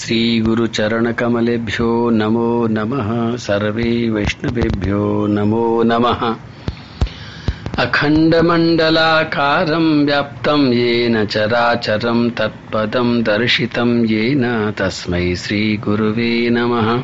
[0.00, 6.34] श्रीगुरुचरणकमलेभ्यो नमो नमः, सर्वे वैष्णवेभ्यो नमो नमः।
[7.78, 17.02] अखण्डमण्डलाकारं व्याप्तं येन चराचरं तत्पदं दर्शितं येन तस्मै श्रीगुरुवे नमः।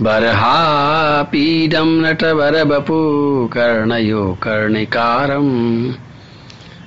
[0.00, 5.92] बर्हापीडं नटवरबपू, कर्णयो कर्णिकारम्।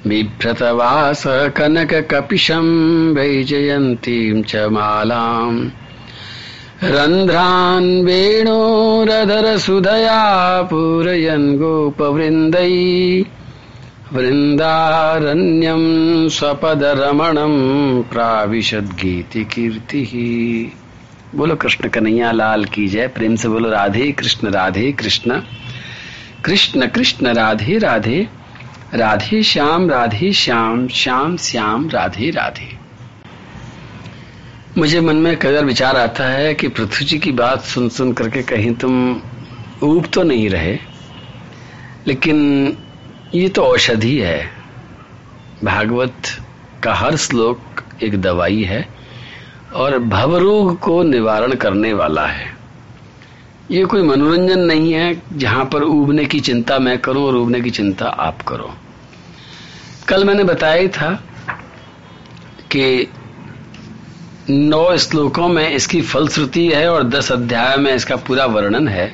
[0.08, 5.70] बिभ्रतवास कनककपिशं वैजयन्तीं च मालाम्।
[6.84, 13.26] रन्ध्रान् वेणोरधरसुधया पूरयन् गोपवृन्दै।
[14.14, 15.80] वृन्दारण्यं
[16.30, 20.18] स्वपदरमणं प्राविशद्गीतिकीर्तिः।
[21.38, 25.42] बोलो कृष्ण कन्हैया लाल की जय। प्रेम से बोलो राधे कृष्ण राधे कृष्ण।
[26.46, 28.39] कृष्ण कृष्ण, राधे राधे।
[28.94, 32.78] राधे श्याम राधे श्याम श्याम श्याम, राधे राधे।
[34.78, 38.44] मुझे मन में कदर विचार आता है कि पृथ्वी जी की बात सुन सुन करके
[38.44, 39.22] कहीं तुम
[39.84, 40.78] ऊब तो नहीं रहे,
[42.08, 42.78] लेकिन
[43.36, 44.50] ये तो औषधि है।
[45.64, 46.38] भागवत
[46.84, 48.88] का हर श्लोक एक दवाई है
[49.76, 52.59] और भवरोग को निवारण करने वाला है।
[53.72, 57.70] ये कोई मनोरंजन नहीं है जहाँ पर उबने की चिंता मैं करूँ और उबने की
[57.70, 58.74] चिंता आप करो।
[60.08, 61.12] कल मैंने बताया था
[62.72, 63.08] कि
[64.50, 69.14] नौ श्लोकों में इसकी फलश्रुति है और दस अध्याय में इसका पूरा वर्णन है।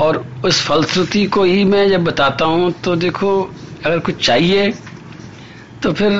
[0.00, 3.40] और उस फलश्रुति को ही मैं जब बताता हूँ तो देखो,
[3.86, 4.70] अगर कुछ चाहिए
[5.82, 6.12] तो फिर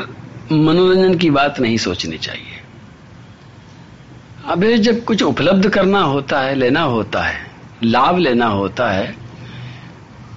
[0.53, 2.58] मनोरंजन की बात नहीं सोचनी चाहिए।
[4.47, 7.41] अभी जब कुछ उपलब्ध करना होता है, लेना होता है,
[7.85, 9.15] लाभ लेना होता है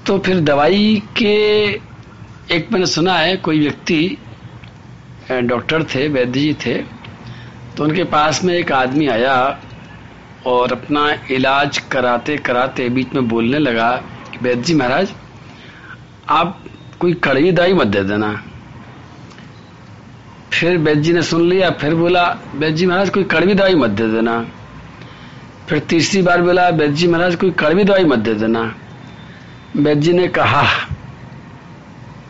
[0.06, 1.34] तो फिर दवाई के
[2.56, 4.18] एक मैंने सुना है, कोई व्यक्ति
[5.32, 6.74] डॉक्टर थे वैद्य जी थे
[7.78, 9.36] तो उनके पास में एक आदमी आया
[10.48, 13.92] और अपना इलाज कराते कराते बीच में बोलने लगा
[14.32, 15.14] कि वैद्य जी महाराज,
[16.30, 16.64] आप
[17.00, 18.32] कोई कड़वी दवाई मत दे देना
[20.54, 22.24] फिर वैद्य जी ने सुन लिया, फिर बोला
[22.56, 24.40] वैद्य जी महाराज, कोई कड़वी दवाई मत दे देना।
[25.70, 28.64] फिर तीसरी बार बोला वैद्य जी महाराज, कोई कड़वी दवाई मत दे देना।
[29.76, 30.64] वैद्य जी ने कहा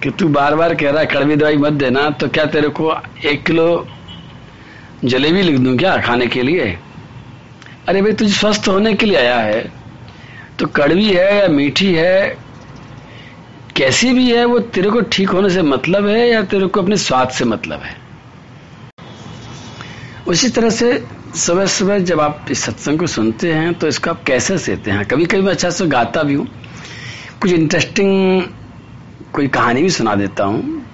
[0.04, 2.94] कि तू बार बार कह रहा है, कड़वी दवाई मत देना तो क्या तेरे को
[3.26, 3.88] एक किलो
[5.06, 6.78] जलेबी लिख दूँ क्या खाने के लिए?
[7.88, 9.72] अरे भाई, तुझे स्वस्थ होने के लिए आया है।
[10.60, 12.38] तो कड़वी है या मीठी है,
[13.76, 16.98] कैसी भी है, वो तेरे को ठीक होने से मतलब है या तेरे को अपने
[16.98, 17.96] स्वाद से मतलब है?
[20.28, 21.04] उसी तरह से
[21.36, 25.06] सुबह सुबह जब आप इस सत्संग को सुनते हैं तो इसको आप कैसे सहते हैं?
[25.06, 26.48] कभी कभी मैं अच्छा से गाता भी हूँ।
[27.42, 28.44] कुछ इंटरेस्टिंग
[29.34, 30.86] कोई कहानी भी सुना देता हूँ।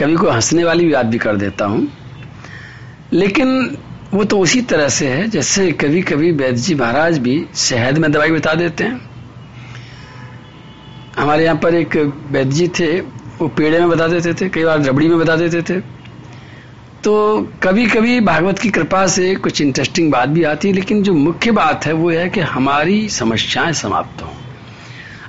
[0.00, 1.88] कभी कोई हंसने वाली भी बात भी कर देता हूँ।
[3.12, 3.76] लेकिन
[4.14, 8.12] वो तो उसी तरह से है, जैसे कभी कभी वैद्य जी महाराज भी शहद में
[8.12, 9.00] दवाई बता देते हैं।
[11.18, 11.96] हमारे यहाँ पर एक
[12.30, 15.62] वैद्य जी थे, वो पेड़े में बता देते थे, कई बार रबड़ी में बता देते
[15.62, 15.80] थे।
[17.06, 21.14] तो कभी कभी भागवत की कृपा से कुछ इंटरेस्टिंग बात भी आती है, लेकिन जो
[21.14, 24.30] मुख्य बात है वो है कि हमारी समस्याएँ समाप्त हों।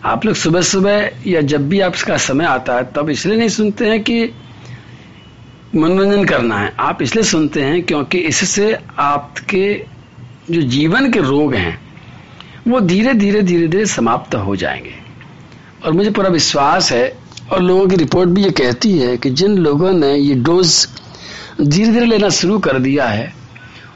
[0.04, 3.86] आप लोग सुबह सुबह या जब भी आपका समय आता है, तब इसलिए नहीं सुनते
[3.86, 4.34] हैं कि
[5.76, 9.84] मनोरंजन करना है। आप इसलिए सुनते हैं क्योंकि इससे आपके
[10.52, 11.82] जो जीवन के रोग हैं,
[12.68, 14.96] वो धीरे धीरे धीरे धीरे समाप्त हो जाएँगे।
[15.86, 17.18] और मुझे पूरा विश्वास है,
[17.52, 20.88] और लोगों की रिपोर्ट भी ये कहती है कि जिन लोगों ने ये डोज
[21.62, 23.34] धीरे धीरे लेना शुरू कर दिया है,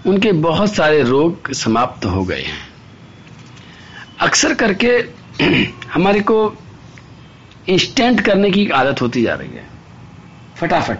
[0.05, 2.71] उनके बहुत सारे रोग समाप्त हो गए हैं।
[4.19, 5.05] अक्सर करके
[5.93, 6.55] हमारे को
[7.69, 9.67] इंस्टेंट करने की आदत होती जा रही है।
[10.57, 10.97] फटाफट।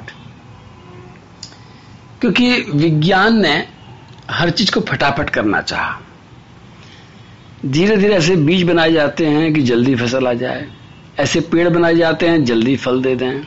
[2.21, 3.67] क्योंकि विज्ञान ने
[4.31, 5.99] हर चीज़ को फटाफट करना चाहा।
[7.65, 10.71] धीरे धीरे ऐसे बीज बनाए जाते हैं कि जल्दी फ़सल आ जाए।
[11.19, 13.41] ऐसे पेड़ बनाए जाते हैं, जल्दी फल दे दें।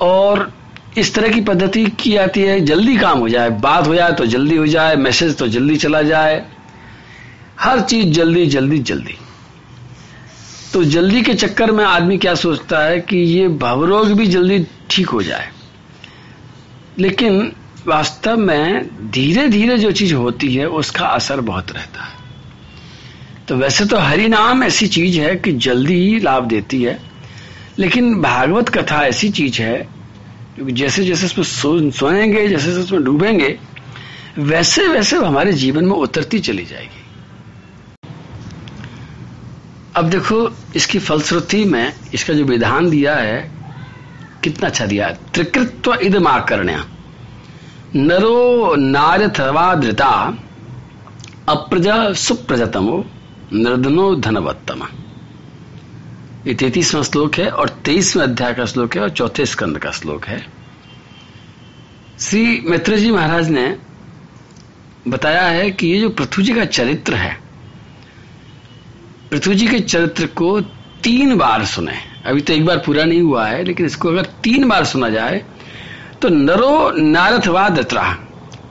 [0.00, 0.63] और
[0.98, 4.26] इस तरह की पद्धति की जाती है। जल्दी काम हो जाए, बात हो जाए तो
[4.26, 6.46] जल्दी हो जाए, मैसेज तो जल्दी चला जाए।
[7.60, 9.18] हर चीज़ जल्दी जल्दी जल्दी।
[10.72, 15.08] तो जल्दी के चक्कर में आदमी क्या सोचता है कि ये भवरोग भी जल्दी ठीक
[15.08, 15.50] हो जाए।
[16.98, 17.52] लेकिन
[17.86, 22.14] वास्तव में धीरे धीरे जो चीज़ होती है, उसका असर बहुत रहता है।
[23.48, 27.00] तो वैसे तो हरि नाम ऐसी चीज़ है कि जल्दी ही लाभ देती है,
[27.78, 29.93] लेकिन भागवत कथा ऐसी चीज़ है
[30.54, 33.58] क्योंकि जैसे जैसे उसमें सो, सोएँगे जैसे जैसे उसमें डूबेंगे
[34.38, 37.00] वैसे वैसे हमारे जीवन में उतरती चली जाएगी।
[39.96, 43.50] अब देखो इसकी फलश्रुति में इसका जो विधान दिया है
[44.44, 46.84] कितना अच्छा दिया है। त्रिकृत्व इदम आकर्ण्या।
[47.96, 50.38] नरो नारथवा धृता
[51.48, 53.04] अप्रजा सुप्रजतमो
[53.52, 54.88] निर्धनो धनवत्तम।
[56.46, 60.24] ये तैतीसवां श्लोक है और तेईसवें अध्याय का श्लोक है और चौथे स्कंद का श्लोक
[60.24, 60.38] है।
[62.20, 63.76] श्री मित्र जी महाराज ने
[65.08, 67.36] बताया है कि ये जो पृथ्वी जी का चरित्र है,
[69.30, 70.60] पृथ्वी जी के चरित्र को
[71.04, 71.94] तीन बार सुने।
[72.26, 75.44] अभी तो एक बार पूरा नहीं हुआ है, लेकिन इसको अगर तीन बार सुना जाए
[76.22, 78.02] तो नरो नारथवा दत्रा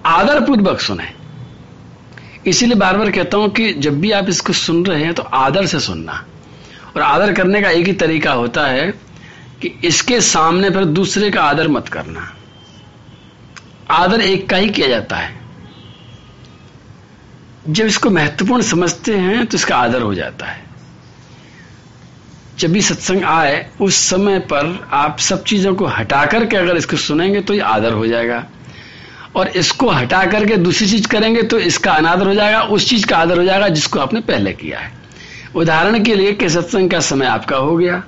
[0.08, 1.08] आदर पूर्वक सुने।
[2.48, 5.66] इसीलिए बार बार कहता हूँ कि जब भी आप इसको सुन रहे हैं तो आदर
[5.66, 6.24] से सुनना।
[6.96, 8.92] और आदर करने का एक ही तरीका होता है
[9.62, 12.34] कि इसके सामने पर दूसरे का आदर मत करना।
[13.92, 15.42] आदर एक का ही किया जाता है।
[17.70, 20.62] जब इसको महत्वपूर्ण समझते हैं तो इसका आदर हो जाता है।
[22.60, 26.98] जब भी सत्संग आए, उस समय पर आप सब चीज़ों को हटा करके अगर इसको
[26.98, 28.44] सुनेंगे तो ये आदर हो जाएगा।
[29.36, 33.18] और इसको हटा करके दूसरी चीज़ करेंगे तो इसका अनादर हो जाएगा, उस चीज़ का
[33.18, 35.03] आदर हो जाएगा जिसको आपने पहले किया है।
[35.56, 38.04] उदाहरण के लिए कि सत्संग का समय आपका हो गया,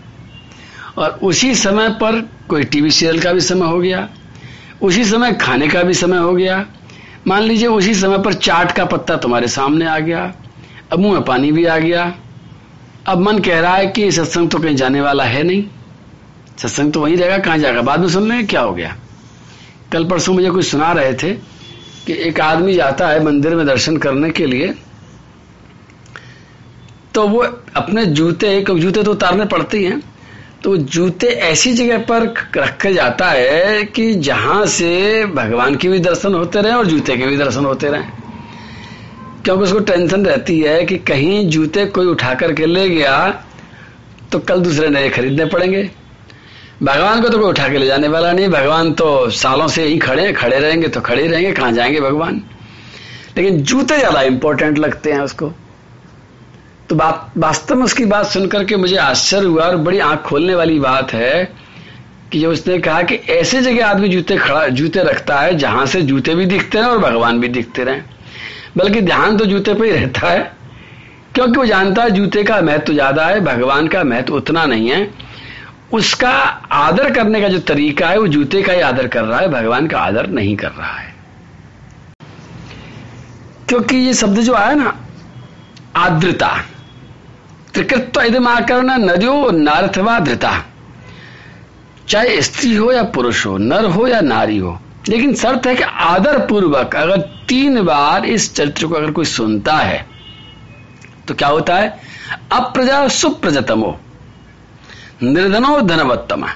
[0.98, 2.20] और उसी समय पर
[2.50, 4.08] कोई टीवी सीरियल का भी समय हो गया,
[4.82, 6.66] उसी समय खाने का भी समय हो गया,
[7.28, 10.34] मान लीजिए उसी समय पर चाट का पत्ता तुम्हारे सामने आ गया,
[10.94, 12.14] अब मुँह में पानी भी आ गया,
[13.08, 15.64] अब मन कह रहा है कि सत्संग तो कहीं जाने वाला है नहीं,
[16.58, 17.82] सत्संग तो वहीं रहेगा, कहाँ जाएगा?
[17.82, 18.96] बाद में सुन लेंगे क्या हो गया?
[19.92, 21.34] कल परसों मुझे कुछ सुना रहे थे
[22.06, 24.74] कि एक आदमी जाता है मंदिर में दर्शन करने के लिए
[27.16, 27.40] तो वो
[27.76, 29.92] अपने जूते जूते तो उतारने पड़ते ही
[30.64, 32.24] तो जूते ऐसी जगह पर
[32.58, 37.26] रख जाता है कि जहाँ से भगवान के भी दर्शन होते रहे और जूते के
[37.26, 38.04] भी दर्शन होते रहे।
[39.44, 43.18] क्योंकि उसको टेंशन रहती है कि कहीं जूते कोई उठा करके ले गया
[44.32, 45.90] तो कल दूसरे नए खरीदने पड़ेंगे।
[46.84, 49.98] भगवान को तो कोई उठा के ले जाने वाला नहीं। भगवान तो सालों से ही
[49.98, 52.42] खड़े खड़े रहेंगे तो खड़े रहेंगे। कहाँ जाएँगे भगवान?
[53.38, 55.52] लेकिन जूते ज़्यादा इंपॉर्टेंट लगते हैं उसको।
[56.90, 60.80] तो वास्तव में उसकी बात सुनकर के मुझे आश्चर्य हुआ और बड़ी आँख खोलने वाली
[60.80, 61.44] बात है
[62.32, 66.02] कि जब उसने कहा कि ऐसे जगह आदमी जूते खड़ा, जूते रखता है जहाँ से
[66.02, 68.02] जूते भी दिखते रहे और भगवान भी दिखते रहे।
[68.78, 70.52] बल्कि ध्यान तो जूते पर ही रहता है,
[71.36, 75.10] क्योंकि वो जानता है जूते का महत्व ज़्यादा है, भगवान का महत्व उतना नहीं है।
[75.94, 76.32] उसका
[76.74, 79.88] आदर करने का जो तरीका है, वो जूते का ही आदर कर रहा है, भगवान
[79.88, 81.14] का आदर नहीं कर रहा है।
[83.70, 84.96] क्योंकि ये शब्द जो आया ना
[85.98, 86.48] आद्रता
[87.76, 90.52] त्रिकृत्व इदमाकरण नजो नार्थवा धृता
[92.10, 94.80] चाहे स्त्री हो या पुरुष हो, नर हो या नारी हो,
[95.10, 99.74] लेकिन शर्त है कि आदर पूर्वक अगर तीन बार इस चरित्र को अगर कोई सुनता
[99.74, 100.06] है
[101.28, 102.00] तो क्या होता है?
[102.52, 104.00] अप्रजा सुप्रजतमो
[105.24, 106.48] निर्धनो धनवत्तम।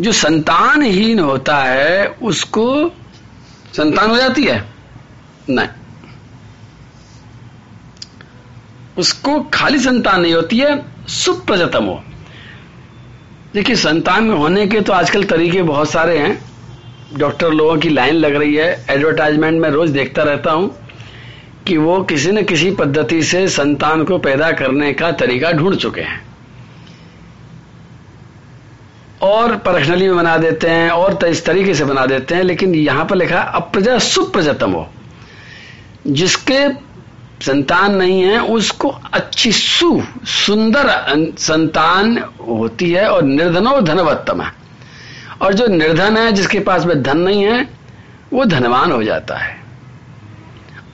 [0.00, 2.66] जो संतानहीन होता है, उसको
[3.76, 4.64] संतान हो जाती है?
[5.50, 5.68] नहीं।
[8.98, 12.02] उसको खाली संतान नहीं होती है, सुप्रजतम हो।
[13.54, 16.38] देखिए, संतान में होने के तो आजकल तरीके बहुत सारे हैं।
[17.16, 20.74] डॉक्टर लोगों की लाइन लग रही है। एडवर्टाइजमेंट में रोज देखता रहता हूँ
[21.66, 26.00] कि वो किसी न किसी पद्धति से संतान को पैदा करने का तरीका ढूंढ चुके
[26.00, 26.22] हैं।
[29.22, 33.04] और परखनली में बना देते हैं, और इस तरीके से बना देते हैं, लेकिन यहाँ
[33.04, 34.88] पर लिखा अप्रजा सुप्रजतम हो।
[36.06, 36.68] जिसके
[37.46, 40.86] संतान नहीं है, उसको अच्छी सु, सुंदर
[41.38, 44.52] संतान होती है और निर्धनो धनवत्तम है।
[45.42, 47.68] और जो निर्धन है, जिसके पास में धन नहीं है,
[48.32, 49.56] वो धनवान हो जाता है।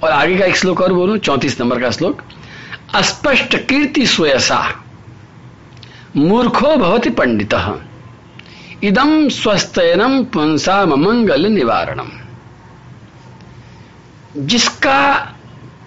[0.05, 2.23] और आगे का एक श्लोक और बोलू, चौतीस नंबर का श्लोक।
[2.95, 4.85] अस्पष्ट कीर्ति सुयसा,
[6.17, 7.79] मूर्खो भवती पंडित।
[8.83, 12.09] इदम स्वस्थनम पुंसा मंगल निवारणम।
[14.37, 15.33] जिसका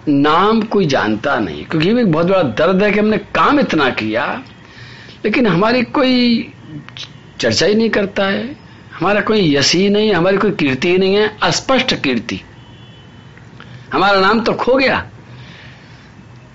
[0.08, 4.26] नाम कोई जानता नहीं, क्योंकि एक बहुत बड़ा दर्द है कि हमने काम इतना किया,
[5.24, 6.52] लेकिन हमारी कोई
[7.40, 8.44] चर्चा ही नहीं करता है,
[8.98, 12.40] हमारा कोई यश ही नहीं, हमारी कोई कीर्ति ही नहीं है, अस्पष्ट कीर्ति।
[13.92, 15.04] हमारा नाम तो खो गया।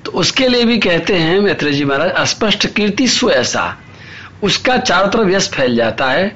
[0.06, 3.76] तो उसके लिए भी कहते हैं मैत्र जी महाराज, अस्पष्ट कीर्ति स्वैसा
[4.44, 6.36] उसका चारों तरफ़ यश फैल जाता है,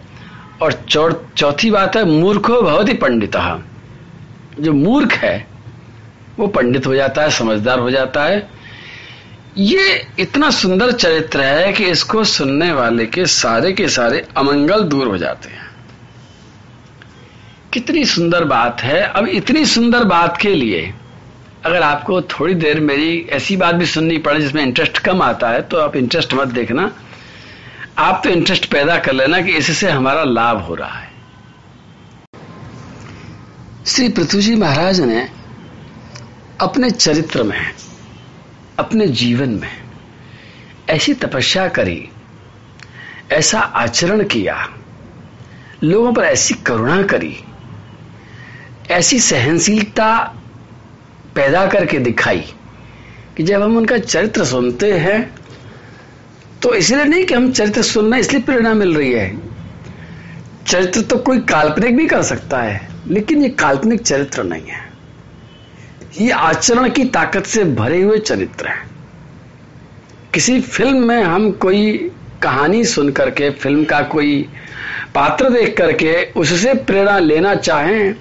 [0.61, 3.37] और चौथी बात है, मूर्खो ही पंडित।
[4.59, 5.52] जो मूर्ख है
[6.39, 8.49] वो पंडित हो जाता है, समझदार हो जाता है।
[9.57, 15.07] ये इतना सुंदर चरित्र है कि इसको सुनने वाले के सारे के सारे अमंगल दूर
[15.07, 15.69] हो जाते हैं।
[17.73, 20.93] कितनी सुंदर बात है। अब इतनी सुंदर बात के लिए
[21.65, 25.61] अगर आपको थोड़ी देर मेरी ऐसी बात भी सुननी पड़े जिसमें इंटरेस्ट कम आता है
[25.61, 26.91] तो आप इंटरेस्ट मत देखना।
[27.97, 31.11] आप तो इंटरेस्ट पैदा कर लेना कि इससे हमारा लाभ हो रहा है।
[33.85, 35.27] श्री पृथ्वी जी महाराज ने
[36.61, 37.71] अपने चरित्र में
[38.79, 39.71] अपने जीवन में
[40.89, 42.09] ऐसी तपस्या करी,
[43.31, 44.55] ऐसा आचरण किया,
[45.83, 47.35] लोगों पर ऐसी करुणा करी,
[48.91, 50.15] ऐसी सहनशीलता
[51.35, 52.43] पैदा करके दिखाई
[53.37, 55.19] कि जब हम उनका चरित्र सुनते हैं
[56.61, 59.27] तो इसलिए नहीं कि हम चरित्र सुनना इसलिए प्रेरणा मिल रही है।
[60.67, 64.82] चरित्र तो कोई काल्पनिक भी कर सकता है, लेकिन ये काल्पनिक चरित्र नहीं है।
[66.13, 68.85] ये आचरण की ताकत से भरे हुए चरित्र है।
[70.33, 72.11] किसी फ़िल्म में हम कोई
[72.43, 74.41] कहानी सुन करके, फ़िल्म का कोई
[75.15, 78.13] पात्र देख करके उससे प्रेरणा लेना चाहें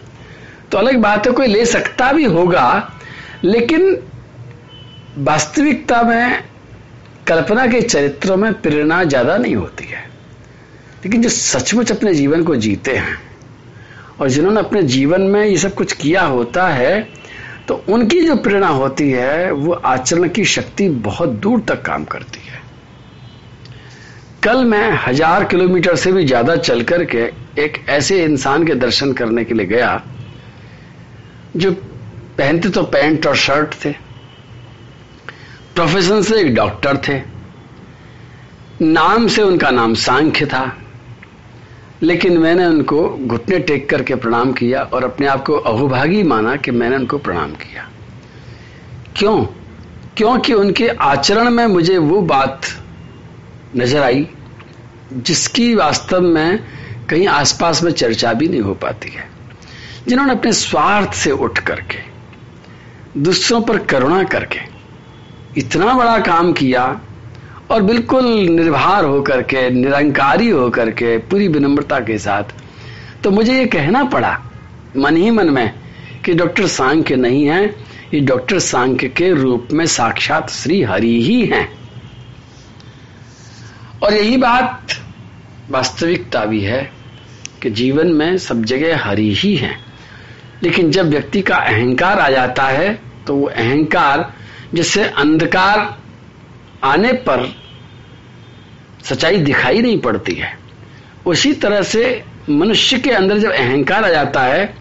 [0.70, 2.98] तो अलग बात है, कोई ले सकता भी होगा,
[3.44, 3.96] लेकिन
[5.18, 6.44] वास्तविकता में,
[7.26, 10.04] कल्पना के चरित्रों में प्रेरणा ज़्यादा नहीं होती है।
[11.04, 13.18] लेकिन जो सचमुच अपने जीवन को जीते हैं,
[14.20, 17.08] और जिन्होंने अपने जीवन में ये सब कुछ किया होता है
[17.68, 22.40] तो उनकी जो प्रेरणा होती है, वो आचरण की शक्ति बहुत दूर तक काम करती
[22.40, 22.60] है।
[24.44, 29.44] कल मैं हज़ार किलोमीटर से भी ज़्यादा चल करके एक ऐसे इंसान के दर्शन करने
[29.44, 30.02] के लिए गया,
[31.56, 31.72] जो
[32.38, 33.92] पहनते तो पैंट और शर्ट थे।
[35.74, 37.20] प्रोफेशन से एक डॉक्टर थे।
[38.82, 40.64] नाम से उनका नाम सांख्य था।
[42.02, 46.70] लेकिन मैंने उनको घुटने टेक करके प्रणाम किया और अपने आप को अहुभागी माना कि
[46.70, 47.88] मैंने उनको प्रणाम किया।
[49.16, 49.44] क्यों?
[50.16, 52.60] क्योंकि उनके आचरण में मुझे वो बात
[53.76, 54.28] नज़र आई
[55.12, 56.58] जिसकी वास्तव में
[57.10, 59.28] कहीं आसपास में चर्चा भी नहीं हो पाती है।
[60.08, 61.98] जिन्होंने अपने स्वार्थ से उठ करके,
[63.20, 64.60] दूसरों पर करुणा करके
[65.56, 67.00] इतना बड़ा काम किया
[67.72, 72.44] और बिल्कुल निर्भर होकर के, निरंकारी होकर के, पूरी विनम्रता के साथ।
[73.24, 74.40] तो मुझे ये कहना पड़ा,
[74.96, 75.74] मन ही मन में,
[76.24, 77.66] कि डॉक्टर सांख्य नहीं है,
[78.14, 81.72] ये डॉक्टर सांख्य के रूप में साक्षात श्री हरि ही हैं।
[84.02, 84.86] और यही बात
[85.70, 86.92] वास्तविकता भी है,
[87.62, 89.78] कि जीवन में सब जगह हरि ही है।
[90.62, 94.32] लेकिन जब व्यक्ति का अहंकार आ जाता है तो वो अहंकार,
[94.74, 96.01] जिससे अंधकार
[96.84, 97.54] आने पर
[99.04, 100.58] सच्चाई दिखाई नहीं पड़ती है।
[101.26, 104.74] उसी तरह से मनुष्य के अंदर जब अहंकार आ जाता है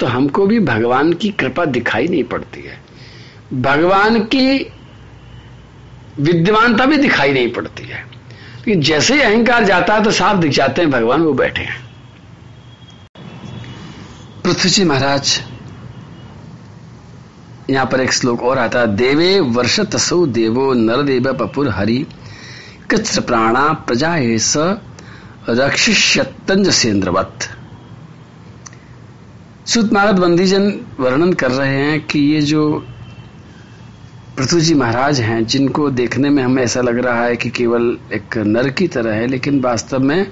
[0.00, 2.78] तो हमको भी भगवान की कृपा दिखाई नहीं पड़ती है।
[3.52, 4.72] भगवान की
[6.20, 8.06] विद्यमानता भी दिखाई नहीं पड़ती है।
[8.64, 11.88] कि जैसे ही अहंकार जाता है तो साफ़ दिख जाते हैं, भगवान वो बैठे हैं।
[14.44, 15.42] पृथ्वी जी महाराज
[17.70, 22.06] यहाँ पर एक श्लोक और आता है, देवे वर्ष तसो देवो नर देव पपुर हरि
[22.90, 24.80] कच्र प्राणा प्रजा स
[25.48, 26.68] रक्षिष्यतंज
[29.66, 32.62] सुत नारद बंदीजन वर्णन कर रहे हैं कि ये जो
[34.36, 38.36] पृथ्वी जी महाराज हैं, जिनको देखने में हमें ऐसा लग रहा है कि केवल एक
[38.38, 40.26] नर की तरह है, लेकिन वास्तव में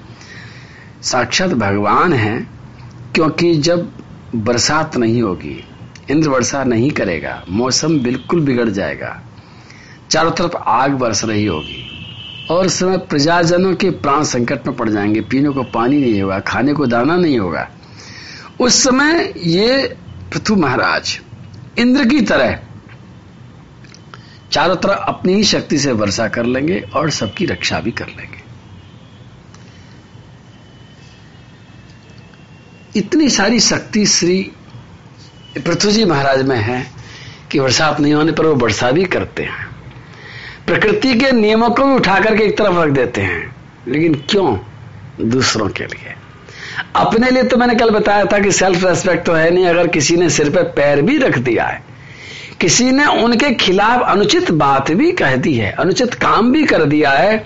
[1.03, 2.47] साक्षात भगवान हैं,
[3.15, 3.91] क्योंकि जब
[4.35, 5.63] बरसात नहीं होगी
[6.11, 9.21] इंद्र वर्षा नहीं करेगा, मौसम बिल्कुल बिगड़ जाएगा।
[10.09, 11.83] चारों तरफ़ आग बरस रही होगी।
[12.51, 16.39] और उस समय प्रजाजनों के प्राण संकट में पड़ जाएँगे, पीने को पानी नहीं होगा,
[16.39, 17.69] खाने को दाना नहीं होगा।
[18.59, 19.97] उस समय ये
[20.33, 21.19] पृथु महाराज
[21.77, 22.59] इंद्र की तरह
[24.51, 28.47] चारों तरफ़ अपनी ही शक्ति से वर्षा कर लेंगे और सबकी रक्षा भी कर लेंगे।
[32.99, 34.51] इतनी सारी शक्ति श्री
[35.57, 36.85] पृथ्वी जी महाराज में है
[37.51, 39.67] कि बरसात नहीं होने पर वो वर्षा भी करते हैं।
[40.67, 43.55] प्रकृति के नियमों को भी उठा करके एक तरफ़ रख देते हैं।
[43.87, 44.57] लेकिन क्यों?
[45.21, 46.13] दूसरों के लिए।
[46.95, 50.15] अपने लिए तो मैंने कल बताया था कि सेल्फ रेस्पेक्ट तो है नहीं, अगर किसी
[50.15, 51.81] ने सिर पे पैर भी रख दिया है,
[52.61, 57.11] किसी ने उनके खिलाफ अनुचित बात भी कह दी है, अनुचित काम भी कर दिया
[57.11, 57.37] है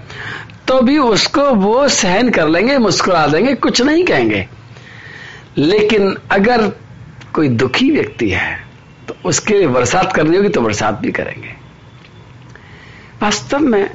[0.67, 4.47] तो भी उसको वो सहन कर लेंगे, मुस्कुरा देंगे, कुछ नहीं कहेंगे।
[5.57, 6.71] लेकिन अगर
[7.33, 8.59] कोई दुखी व्यक्ति है
[9.07, 11.55] तो उसके लिए बरसात करनी होगी तो बरसात भी करेंगे।
[13.21, 13.89] वास्तव में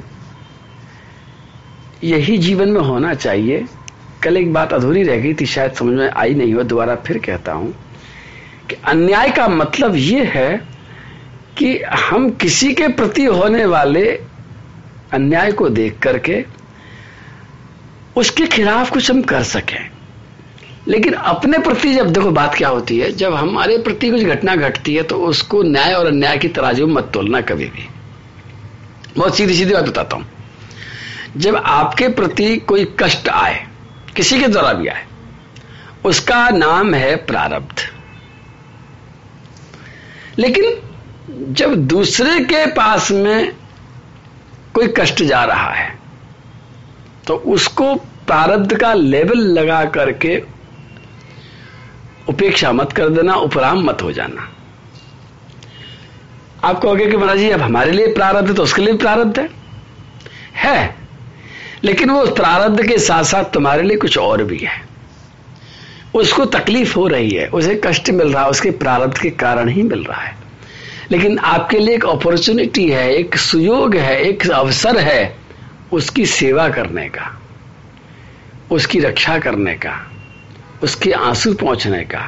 [2.03, 3.65] यही जीवन में होना चाहिए।
[4.23, 7.17] कल एक बात अधूरी रह गई थी, शायद समझ में आई नहीं हो, दोबारा फिर
[7.17, 7.73] कहता हूँ
[8.69, 10.57] कि अन्याय का मतलब यह है
[11.57, 14.05] कि हम किसी के प्रति होने वाले
[15.13, 16.43] अन्याय को देख करके
[18.15, 19.96] उसके खिलाफ कुछ हम कर सकें।
[20.87, 24.95] लेकिन अपने प्रति जब देखो बात क्या होती है, जब हमारे प्रति कुछ घटना घटती
[24.95, 27.87] है तो उसको न्याय और अन्याय की तराजू मत तोलना कभी भी।
[29.17, 30.25] बहुत सीधी सीधी बात बताता हूँ।
[31.37, 33.65] जब आपके प्रति कोई कष्ट आए,
[34.15, 35.05] किसी के द्वारा भी आए,
[36.05, 37.81] उसका नाम है प्रारब्ध।
[40.39, 43.51] लेकिन जब दूसरे के पास में
[44.73, 45.95] कोई कष्ट जा रहा है
[47.27, 47.93] तो उसको
[48.27, 50.35] प्रारब्ध का लेवल लगा करके
[52.29, 54.53] उपेक्षा मत कर देना, उपराम मत हो जाना।
[56.63, 59.49] आप कहोगे कि महाराज जी, अब हमारे लिए प्रारब्ध तो उसके लिए प्रारब्ध है।
[60.55, 60.95] है।
[61.83, 64.87] लेकिन वो प्रारब्ध के साथ साथ तुम्हारे लिए कुछ और भी है।
[66.13, 69.81] उसको तकलीफ़ हो रही है, उसे कष्ट मिल रहा है उसके प्रारब्ध के कारण ही
[69.83, 70.37] मिल रहा है।
[71.11, 75.37] लेकिन आपके लिए एक अपॉर्चुनिटी है, एक सुयोग है, एक अवसर है
[75.91, 77.41] उसकी सेवा करने का,
[78.71, 80.11] उसकी रक्षा करने का।
[80.83, 82.21] उसके आँसू पहुँचने का।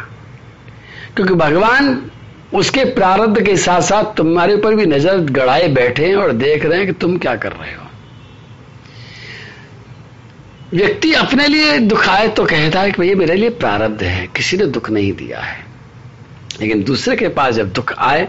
[1.15, 2.09] क्योंकि भगवान
[2.53, 6.77] उसके प्रारब्ध के साथ साथ तुम्हारे ऊपर भी नज़र गड़ाए बैठे हैं और देख रहे
[6.77, 7.87] हैं कि तुम क्या कर रहे हो।
[10.73, 14.65] व्यक्ति अपने लिए दुखाए तो कहता है कि भैया मेरे लिए प्रारब्ध है, किसी ने
[14.67, 15.65] दुख नहीं दिया है।
[16.61, 18.27] लेकिन दूसरे के पास जब दुख आए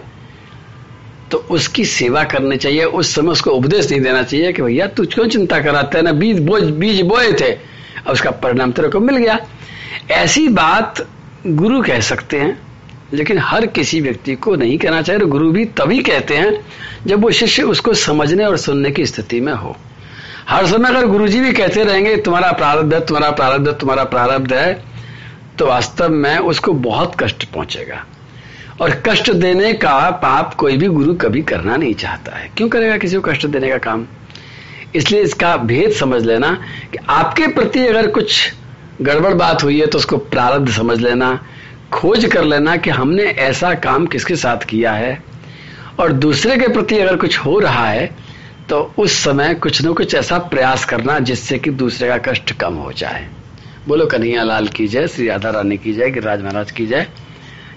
[1.30, 5.04] तो उसकी सेवा करनी चाहिए, उस समय उसको उपदेश नहीं देना चाहिए कि भैया तू
[5.06, 9.16] क्यों चिंता कराते ना बीज बोझ बीज बोए थे। और उसका परिणाम तेरे को मिल
[9.16, 9.38] गया।
[10.10, 11.06] ऐसी बात
[11.46, 12.58] गुरु कह सकते हैं,
[13.12, 16.60] लेकिन हर किसी व्यक्ति को नहीं कहना चाहिए। गुरु भी तभी कहते हैं
[17.06, 19.76] जब वो शिष्य उसको समझने और सुनने की स्थिति में हो।
[20.48, 24.52] हर समय अगर गुरुजी भी कहते रहेंगे, तुम्हारा प्रारब्ध है, तुम्हारा प्रारब्ध है, तुम्हारा प्रारब्ध
[24.52, 24.82] है
[25.58, 28.04] तो वास्तव में उसको बहुत कष्ट पहुंचेगा।
[28.80, 32.96] और कष्ट देने का पाप कोई भी गुरु कभी करना नहीं चाहता है। क्यों करेगा
[32.98, 34.06] किसी को कष्ट देने का काम?
[34.94, 36.52] इसलिए इसका भेद समझ लेना
[36.92, 38.52] कि आपके प्रति अगर कुछ
[39.02, 41.38] गड़बड़ बात हुई है तो उसको प्रारब्ध समझ लेना,
[41.92, 45.22] खोज कर लेना कि हमने ऐसा काम किसके साथ किया है।
[46.00, 48.06] और दूसरे के प्रति अगर कुछ हो रहा है
[48.68, 52.74] तो उस समय कुछ न कुछ ऐसा प्रयास करना जिससे कि दूसरे का कष्ट कम
[52.74, 53.28] हो जाए।
[53.88, 57.06] बोलो, कन्हैया लाल की जय, श्री राधा रानी की जय, गिरिराज महाराज की जय।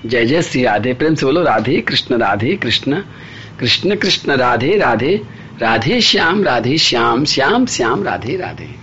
[0.05, 3.01] जय जय श्री राधे, प्रेम से बोलो, राधे कृष्ण राधे कृष्ण।
[3.59, 5.21] कृष्ण कृष्ण, राधे राधे।
[5.61, 8.82] राधे श्याम राधे श्याम श्याम श्याम, राधे राधे।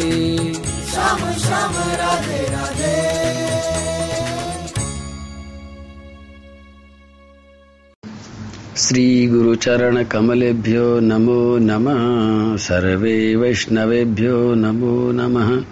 [8.91, 15.63] श्री गुरुचरण कमलेभ्यो नमो नमः। सर्वे वैष्णवेभ्यो नमो नमः।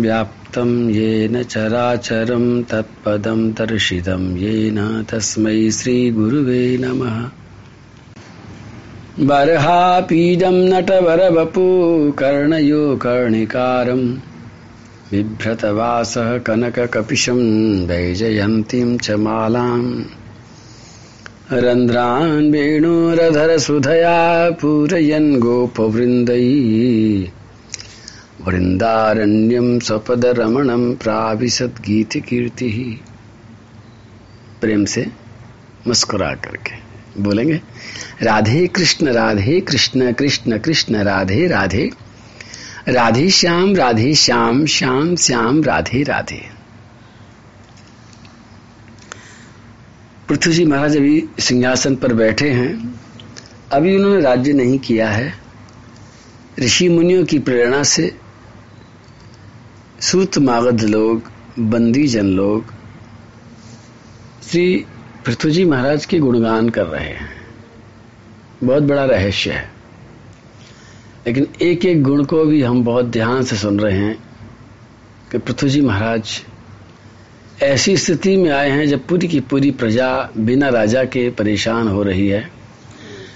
[0.00, 7.22] व्याप्तं येन चराचरं तत्पदं दर्शितं येन तस्मै श्रीगुरुवे नमः।
[9.26, 11.64] बर्हापीडं नटवरवपु
[12.18, 14.29] कर्णयो कर्णिकारम्।
[15.10, 20.04] बिभ्रतवासः कनककपिशं वैजयन्तीं च मालाम्।
[21.52, 27.32] रन्ध्रान् वेणुरधरसुधया पूरयन् गोपवृन्दै।
[28.44, 33.04] वृन्दारण्यं स्वपदरमणं प्राविशद्गीतकीर्तिः
[34.60, 35.06] प्रेम से
[35.86, 36.72] मुस्कुरा करके
[37.22, 37.60] बोलेंगे।
[38.22, 41.90] राधे कृष्ण राधे कृष्ण कृष्ण कृष्ण, राधे राधे।
[42.88, 46.48] राधे श्याम राधे श्याम श्याम श्याम, राधे राधे।
[50.28, 53.00] पृथ्वी जी महाराज अभी सिंहासन पर बैठे हैं।
[53.72, 55.34] अभी उन्होंने राज्य नहीं किया है।
[56.60, 58.16] ऋषि मुनियों की प्रेरणा से
[60.00, 61.22] सूत मागध लोग,
[61.58, 62.74] बंदी जन लोग,
[64.50, 64.86] श्री
[65.26, 67.30] पृथ्वी जी महाराज के गुणगान कर रहे हैं।
[68.64, 69.79] बहुत बड़ा रहस्य है।
[71.26, 74.18] लेकिन एक एक गुण को भी हम बहुत ध्यान से सुन रहे हैं
[75.32, 76.42] कि पृथ्वी जी महाराज
[77.62, 82.02] ऐसी स्थिति में आए हैं जब पूरी की पूरी प्रजा बिना राजा के परेशान हो
[82.02, 82.50] रही है।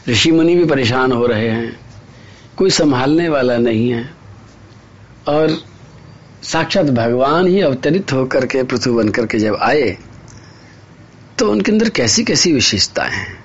[0.08, 1.80] ऋषि मुनि भी परेशान हो रहे हैं।
[2.56, 4.10] कोई संभालने वाला नहीं है।
[5.28, 5.58] और
[6.42, 9.98] साक्षात भगवान ही अवतरित होकर के पृथ्वी बनकर के जब आए
[11.38, 13.43] तो उनके अंदर कैसी कैसी विशेषताएँ हैं?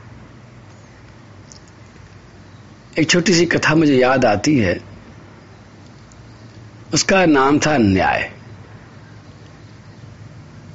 [2.99, 4.81] एक छोटी सी कथा मुझे याद आती है।
[6.93, 8.31] उसका नाम था न्याय।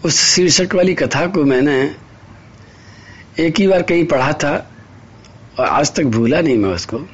[0.04, 1.96] उस शीर्षक वाली कथा को मैंने
[3.38, 4.70] एक ही बार कहीं पढ़ा था
[5.58, 7.08] और आज तक भूला नहीं मैं उसको।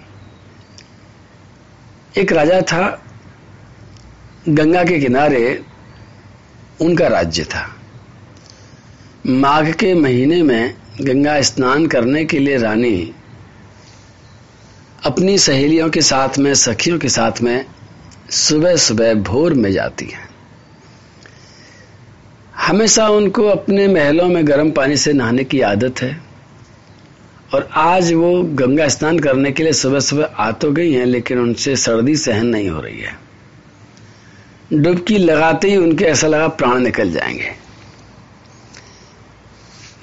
[2.16, 3.02] एक राजा था,
[4.48, 5.64] गंगा के किनारे
[6.80, 7.76] उनका राज्य था।
[9.26, 13.14] माघ के महीने में गंगा स्नान करने के लिए रानी
[15.06, 17.64] अपनी सहेलियों के साथ में, सखियों के साथ में
[18.30, 20.28] सुबह सुबह भोर में जाती है।
[22.56, 26.20] हमेशा उनको अपने महलों में गर्म पानी से नहाने की आदत है
[27.54, 31.38] और आज वो गंगा स्नान करने के लिए सुबह सुबह आ तो गई हैं, लेकिन
[31.38, 33.18] उनसे सर्दी सहन नहीं हो रही है।
[34.72, 37.54] डुबकी लगाते ही उनके ऐसा लगा प्राण निकल जाएँगे।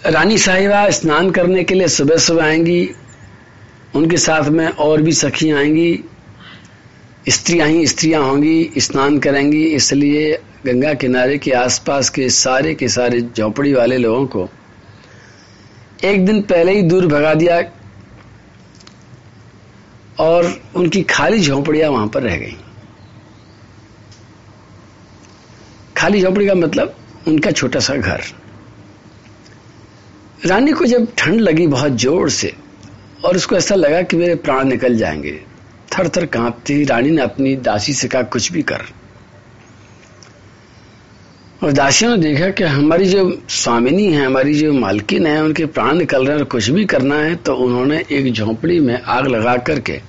[0.06, 2.90] रानी साहिबा स्नान करने के लिए सुबह सुबह आएँगी
[3.96, 6.04] उनके साथ में और भी सखी आएँगी,
[7.30, 13.22] स्त्रियाँ ही स्त्रियाँ होंगी, स्नान करेंगी, इसलिए गंगा किनारे के आसपास के सारे के सारे
[13.22, 14.48] झोपड़ी वाले लोगों को
[16.04, 17.62] एक दिन पहले ही दूर भगा दिया
[20.20, 22.56] और उनकी खाली झोपड़ियाँ वहाँ पर रह गई।
[25.98, 26.96] खाली झोपड़ी का मतलब
[27.28, 28.24] उनका छोटा सा घर।
[30.46, 32.54] रानी को जब ठंड लगी बहुत ज़ोर से
[33.26, 35.40] और उसको ऐसा लगा कि मेरे प्राण निकल जाएँगे।
[35.92, 38.82] थर थर कांपती रानी ने अपनी दासी से कहा, कुछ भी कर।
[41.64, 45.98] और दासियों ने देखा कि हमारी जो स्वामिनी है, हमारी जो मालकिन है, उनके प्राण
[45.98, 49.58] निकल रहे हैं और कुछ भी करना है तो उन्होंने एक झोंपड़ी में आग लगा
[49.58, 50.02] करके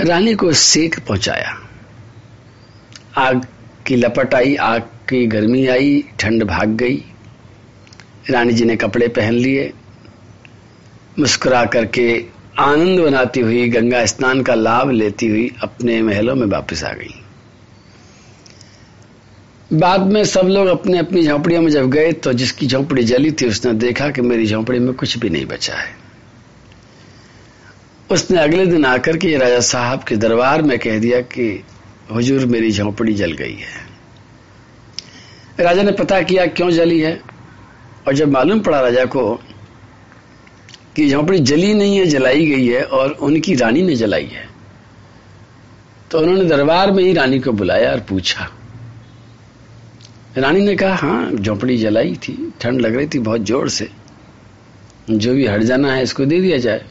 [0.00, 1.54] रानी को सेक पहुँचाया।
[3.16, 3.46] आग
[3.86, 7.04] की लपट आई, आग की गर्मी आई, ठंड भाग गई।
[8.30, 9.72] रानी जी ने कपड़े पहन लिए
[11.18, 12.24] मुस्कुरा करके
[12.58, 17.22] आनंद बनाती हुई, गंगा स्नान का लाभ लेती हुई अपने महलों में वापस आ गई।
[19.72, 23.46] बाद में सब लोग अपने अपनी झोंपड़ियों में जब गए तो जिसकी झोंपड़ी जली थी,
[23.46, 25.96] उसने देखा कि मेरी झोंपड़ी में कुछ भी नहीं बचा है।
[28.10, 31.64] उसने अगले दिन आकर के राजा साहब के दरबार में कह दिया कि,
[32.14, 33.86] हुजूर, मेरी झोंपड़ी जल गई है।
[35.60, 37.20] राजा ने पता किया क्यों जली है,
[38.06, 39.40] और जब मालूम पड़ा राजा को
[40.96, 44.48] कि झोंपड़ी जली नहीं है, जलाई गई है और उनकी रानी ने जलाई है।
[46.10, 48.50] तो उन्होंने दरबार में ही रानी को बुलाया और पूछा।
[50.38, 53.88] रानी ने कहा हाँ झोंपड़ी जलाई थी, ठंड लग रही थी बहुत ज़ोर से।
[55.10, 56.84] जो भी हट जाना है, इसको दे दिया जाए।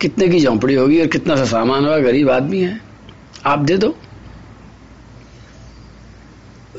[0.00, 2.80] कितने की झोंपड़ी होगी और कितना सा सामान होगा, गरीब आदमी है।
[3.46, 3.96] आप दे दो।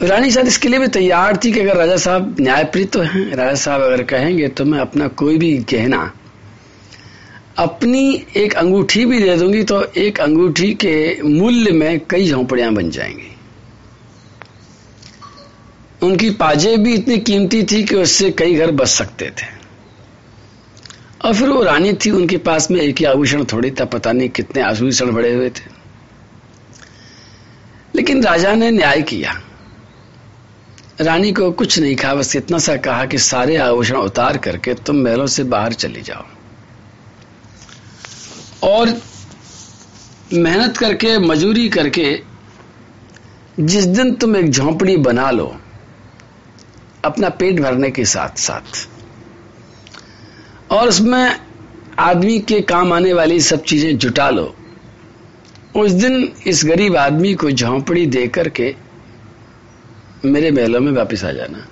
[0.01, 3.55] रानी शायद इसके लिए भी तैयार थी कि अगर राजा साहब न्यायप्रिय तो हैं। राजा
[3.55, 6.11] साहब अगर कहेंगे तो मैं अपना कोई भी गहना,
[7.57, 12.89] अपनी एक अंगूठी भी दे दूँगी तो एक अंगूठी के मूल्य में कई झोंपड़ियाँ बन
[12.89, 13.29] जाएँगी।
[16.01, 19.45] उनकी पाजे भी इतनी कीमती थी कि उससे कई घर बच सकते थे।
[21.25, 24.29] और फिर वो रानी थी, उनके पास में एक ही आभूषण थोड़ी था, पता नहीं
[24.29, 25.69] कितने आभूषण बड़े हुए थे।
[27.95, 29.41] लेकिन राजा ने न्याय किया।
[31.01, 34.95] रानी को कुछ नहीं कहा, बस इतना सा कहा कि सारे आभूषण उतार करके तुम
[34.95, 36.25] महलों से बाहर चली जाओ।
[38.63, 38.89] और
[40.33, 42.19] मेहनत करके, मजूरी करके
[43.59, 45.55] जिस दिन तुम एक झोंपड़ी बना लो,
[47.05, 48.87] अपना पेट भरने के साथ साथ
[50.71, 51.39] और उसमें
[51.99, 54.53] आदमी के काम आने वाली सब चीज़ें जुटा लो।
[55.75, 58.75] उस दिन इस गरीब आदमी को झोंपड़ी दे करके
[60.25, 61.65] मेरे महलों में वापस आ जाना।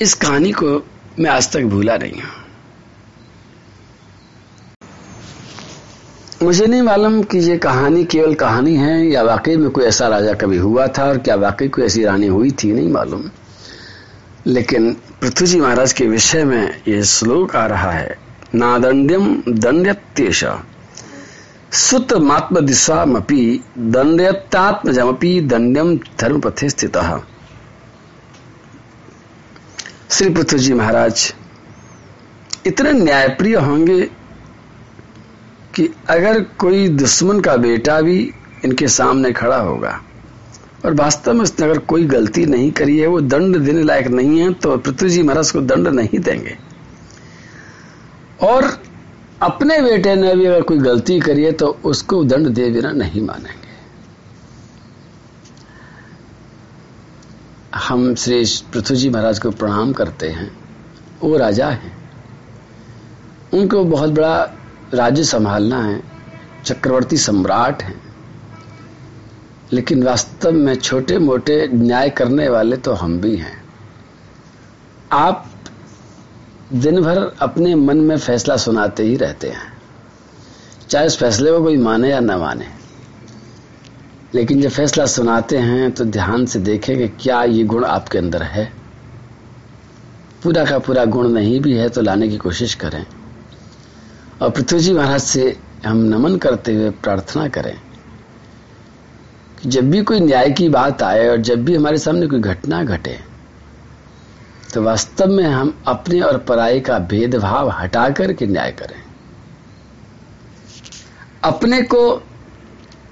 [0.00, 0.70] इस कहानी को
[1.18, 2.44] मैं आज तक भूला नहीं हूँ।
[6.42, 10.32] मुझे नहीं मालूम कि ये कहानी केवल कहानी है या वाकई में कोई ऐसा राजा
[10.32, 13.30] कभी हुआ था और क्या वाकई कोई ऐसी रानी हुई थी, नहीं मालूम।
[14.46, 18.18] लेकिन पृथ्वी जी महाराज के विषय में यह श्लोक आ रहा है,
[18.54, 20.44] नादंड्यम दंड्यत्येश
[21.72, 26.96] सुत मात्म दिशामपि दंड्यत्तात्मजमपि दंड्यम धर्मपथे स्थित।
[30.10, 31.32] श्री पृथ्वी जी महाराज,
[32.66, 34.00] इतने न्यायप्रिय होंगे
[35.74, 38.18] कि अगर कोई दुश्मन का बेटा भी
[38.64, 40.00] इनके सामने खड़ा होगा
[40.84, 44.38] और वास्तव में उसने अगर कोई गलती नहीं करी है, वो दंड देने लायक नहीं
[44.40, 46.56] है तो पृथ्वी जी महाराज को दंड नहीं देंगे।
[48.42, 48.64] और
[49.42, 53.22] अपने बेटे ने भी अगर कोई गलती करी है तो उसको दंड दे बिना नहीं
[53.22, 53.74] मानेंगे।
[57.78, 60.50] हम श्री पृथ्वी जी महाराज को प्रणाम करते हैं।
[61.20, 61.92] वो राजा हैं।
[63.54, 64.50] उनको बहुत बड़ा
[64.94, 66.02] राज्य संभालना है,
[66.64, 68.00] चक्रवर्ती सम्राट हैं।
[69.72, 73.64] लेकिन वास्तव में छोटे मोटे न्याय करने वाले तो हम भी हैं।
[75.12, 75.50] आप
[76.72, 79.72] दिन भर अपने मन में फैसला सुनाते ही रहते हैं।
[80.88, 82.66] चाहे उस फैसले को कोई माने या न माने।
[84.34, 88.42] लेकिन जब फैसला सुनाते हैं तो ध्यान से देखें कि क्या ये गुण आपके अंदर
[88.42, 88.64] है।
[90.42, 93.06] पूरा का पूरा गुण नहीं भी है तो लाने की कोशिश करें।
[94.42, 95.56] और पृथ्वी जी महाराज से
[95.86, 97.76] हम नमन करते हुए प्रार्थना करें
[99.62, 102.82] कि जब भी कोई न्याय की बात आए और जब भी हमारे सामने कोई घटना
[102.84, 103.18] घटे
[104.74, 109.02] तो वास्तव में हम अपने और पराई का भेदभाव हटा करके न्याय करें।
[111.44, 112.22] अपने को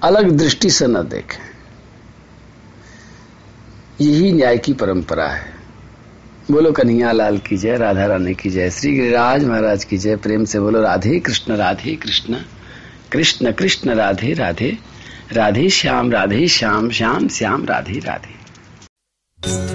[0.03, 1.55] अलग दृष्टि से न देखें।
[4.01, 5.53] यही न्याय की परंपरा है।
[6.51, 10.45] बोलो, कन्हैया लाल की जय, राधा रानी की जय, श्री गिरिराज महाराज की जय, प्रेम
[10.45, 12.37] से बोलो, राधे कृष्ण राधे कृष्ण
[13.11, 14.77] कृष्ण कृष्ण, राधे राधे
[15.31, 19.74] राधे श्याम राधे श्याम श्याम श्याम, राधे राधे।